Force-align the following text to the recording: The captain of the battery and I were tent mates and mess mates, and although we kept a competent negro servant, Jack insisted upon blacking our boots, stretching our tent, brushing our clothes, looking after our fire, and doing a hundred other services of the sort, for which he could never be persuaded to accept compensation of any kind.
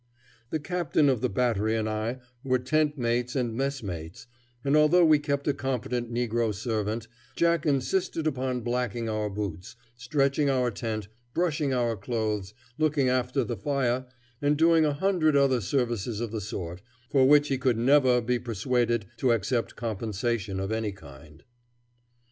The 0.49 0.57
captain 0.59 1.09
of 1.09 1.21
the 1.21 1.29
battery 1.29 1.75
and 1.75 1.87
I 1.87 2.21
were 2.43 2.57
tent 2.57 2.97
mates 2.97 3.35
and 3.35 3.53
mess 3.53 3.83
mates, 3.83 4.25
and 4.65 4.75
although 4.75 5.05
we 5.05 5.19
kept 5.19 5.47
a 5.47 5.53
competent 5.53 6.11
negro 6.11 6.51
servant, 6.55 7.07
Jack 7.35 7.67
insisted 7.67 8.25
upon 8.25 8.61
blacking 8.61 9.07
our 9.07 9.29
boots, 9.29 9.75
stretching 9.95 10.49
our 10.49 10.71
tent, 10.71 11.07
brushing 11.35 11.71
our 11.71 11.95
clothes, 11.95 12.55
looking 12.79 13.09
after 13.09 13.41
our 13.47 13.55
fire, 13.55 14.07
and 14.41 14.57
doing 14.57 14.85
a 14.85 14.93
hundred 14.93 15.35
other 15.35 15.61
services 15.61 16.19
of 16.19 16.31
the 16.31 16.41
sort, 16.41 16.81
for 17.11 17.27
which 17.27 17.49
he 17.49 17.59
could 17.59 17.77
never 17.77 18.21
be 18.21 18.39
persuaded 18.39 19.05
to 19.17 19.31
accept 19.31 19.75
compensation 19.75 20.59
of 20.59 20.71
any 20.71 20.91
kind. 20.91 21.43